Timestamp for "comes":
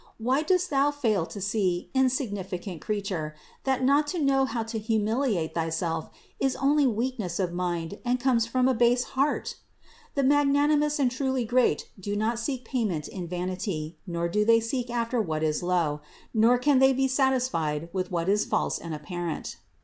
8.19-8.47